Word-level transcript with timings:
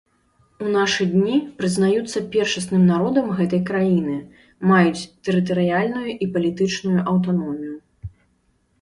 У 0.63 0.69
нашы 0.75 1.05
дні 1.15 1.35
прызнаюцца 1.59 2.23
першасным 2.37 2.83
народам 2.93 3.29
гэтай 3.41 3.61
краіны, 3.69 4.17
маюць 4.73 5.07
тэрытарыяльную 5.29 6.11
і 6.23 6.33
палітычную 6.35 6.99
аўтаномію. 7.17 7.75